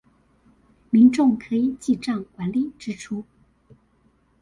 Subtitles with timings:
[0.89, 3.23] 民眾可以記帳管理支出